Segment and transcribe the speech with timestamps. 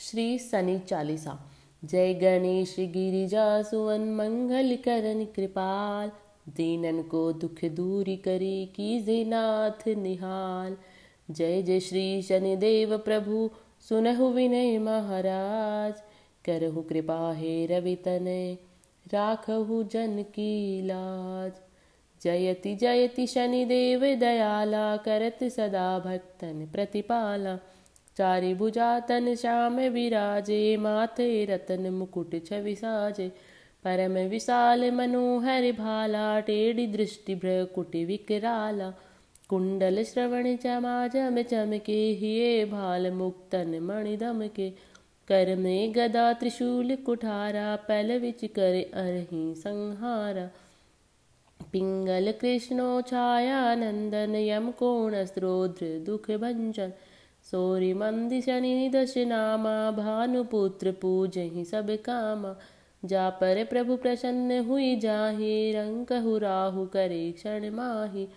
[0.00, 1.50] श्री सनी चालीसा।
[1.84, 6.10] जय गणेश गिरिजा सुवन मंगल करन कृपाल।
[6.48, 10.76] दीनन को दुख दूरी करी की नाथ निहाल।
[11.30, 13.50] जय जय श्री शनिदेव प्रभु,
[13.88, 15.94] सुनहु विनय महाराज।
[16.44, 18.58] करहु कृपा हे रवि तनय,
[19.12, 21.52] राखहु जन की लाज।
[22.22, 27.58] जयति जयति शनिदेव दयाला, करत सदा भक्तन प्रतिपाला।
[28.18, 33.28] चारि भुजा तन श्याम विराजे, माथे रतन मुकुट छवि साजे।
[33.84, 38.90] परम विशाल मनोहर भाला, टेढ़ी दृष्टि भ्रकुटि विकराला।
[39.48, 44.70] कुंडल श्रवण चमा जम चमके, हिये भाल मुक्तन मणि के
[45.28, 50.50] कर में गदा त्रिशूल कुठारा, पल विच कर अरही संहारा।
[51.72, 56.92] पिंगल कृष्णो छाया नंदन, यम कोण स्त्रोद्र दुख भंजन।
[57.50, 62.56] सोरी मंदि शनि दश नामा, भानुपुत्र पूजहि सब कामा।
[63.04, 68.28] जा पर प्रभु प्रसन्न हुई जाहि रंक राहु करे क्षण माहि।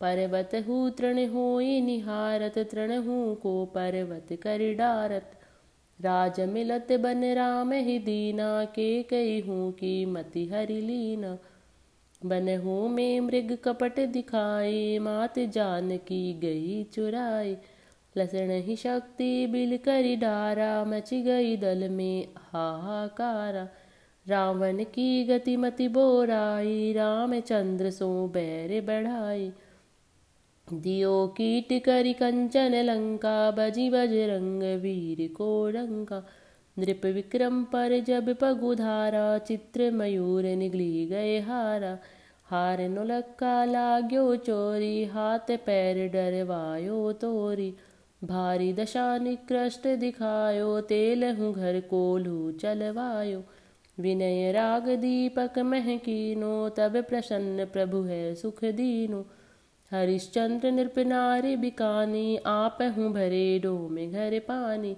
[0.00, 5.30] पर्वत हु तृण होई निहारत, तृण हु को पर्वत कर डारत।
[6.00, 11.38] राज मिलत बन राम ही दीना, के कई हूँ की मति हरि लीना।
[12.24, 17.56] बन हूँ में मृग कपट दिखाए, मात जान की गई चुराई
[18.16, 23.68] लसण ही शक्ति बिल करी डारा, मच गई दल में हाहाकारा।
[24.28, 29.52] रावण की गति मति बोराई रामचंद्र सो बैर बढ़ाई।
[30.72, 36.22] दियो कीट करी कंचन लंका, बजी बज रंग वीर को रंका
[36.78, 41.98] नृप विक्रम पर जब पगुधारा चित्र मयूर निगली गए हारा।
[42.44, 47.74] हार नुलक्का लाग्यो चोरी, हाथ पैर डरवायो तोरी।
[48.24, 53.44] भारी दशा निकृष्ट दिखायो, तेल हूँ घर कोलू चलवायो।
[54.00, 59.26] विनय राग दीपक महकीनो, तब प्रसन्न प्रभु है सुख दीनो।
[59.92, 64.96] हरिश्चंद्र नृप नारी बिकानी, आप हूँ भरे डो में घर पानी।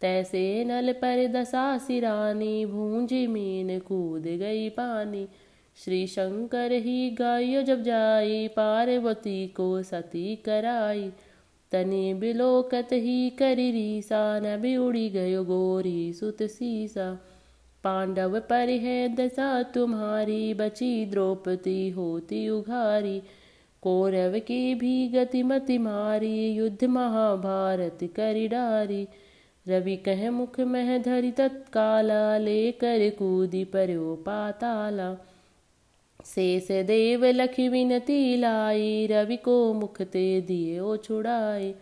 [0.00, 5.28] तैसे नल पर दशा सिरानी, भूंजी मीन कूद गई पानी।
[5.84, 11.12] श्री शंकर ही गायो जब जाई, पार्वती को सती कराई।
[11.72, 17.18] तनि बिलोकत ही करी रीसा न उड़ी गयो गोरी सुत सीसा।
[17.84, 23.22] पांडव पर है दशा तुम्हारी बची द्रौपदी होती उघारी।
[23.82, 29.08] कौरव की भी गति मति मारी, युद्ध महाभारत करी डारी।
[29.68, 35.16] रवि कह मुख मह धरि तत्काला, लेकर कूदी पर्यो पाताला
[36.26, 41.74] शेष देव लखी विनती लाई, रवि को मुख ते दिए ओ छुड़ाए।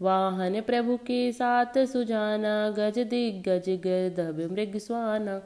[0.00, 5.40] वाहन प्रभु के साथ सुजाना, गज दिग्गज गदब मृग स्वाना।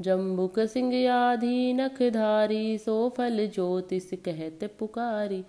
[0.00, 5.44] जम्बुक सिंह आधि नखधारी सो फल ज्योतिष कहत पुकारी।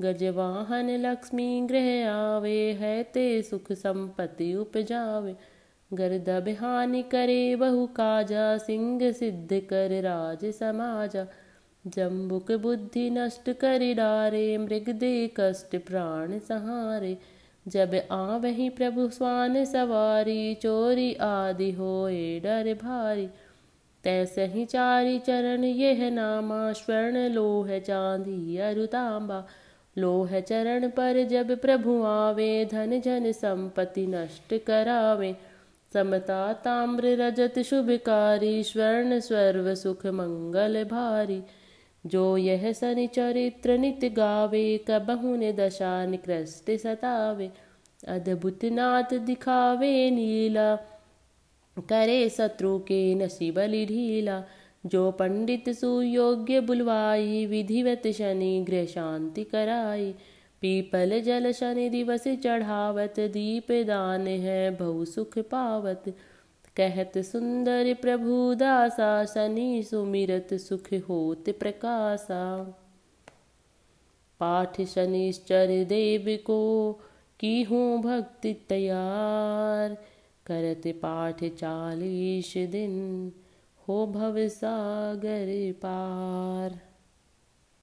[0.00, 5.34] गज वाहन लक्ष्मी ग्रह आवे, है ते सुख संपत्ति उपजावे।
[5.92, 11.26] गर्दभ हानि करे बहु काजा, सिंह सिद्ध कर राज समाजा।
[11.88, 17.18] जम्बुक बुद्धि नष्ट कर डारे, मृग दे कष्ट प्राण सहारे।
[17.68, 23.28] जब आ वही प्रभु स्वान सवारी, चोरी आदि होए डर भारी।
[24.04, 29.46] तैसे ही चारी चरण, यह नामा स्वर्ण लोह चांदी अरुतांबा।
[29.98, 35.36] लोह चरण पर जब प्रभु आवे, धन जन संपत्ति नष्ट करावे।
[35.92, 41.42] समता ताम्र रजत शुभकारी, स्वर्ण स्वर्व सुख मंगल भारी।
[42.06, 47.50] जो यह शनि चरित्र नित गावे कबहु ने दशा निकृष्ट सतावे।
[48.08, 50.76] अद्भुत नाथ दिखावे नीला,
[51.78, 54.44] करे शत्रु के नसीबली ढीला।
[54.86, 60.14] जो पंडित सुयोग्य बुलवाई, विधिवत शनि गृह शांति कराई।
[60.60, 66.04] पीपल जल शनि दिवस चढ़ावत, दीप दान है, बहु सुख पावत।
[66.80, 72.62] कहत सुंदर प्रभु दासा, शनि सुमिरत सुख होत प्रकाशा।
[74.40, 76.92] पाठ शनिश्चर देव को
[77.40, 79.94] की हूँ भक्ति तैयार?
[80.46, 83.32] करत पाठ चालीस दिन
[83.88, 86.87] हो भव सागर पार।